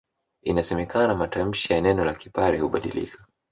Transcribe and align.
Inasemekana 0.49 1.15
matamshi 1.21 1.65
ya 1.73 1.79
neno 1.81 2.01
la 2.05 2.15
Kipare 2.21 2.57
hubadilika 2.59 3.19